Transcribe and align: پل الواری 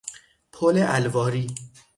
پل 0.51 0.77
الواری 0.87 1.55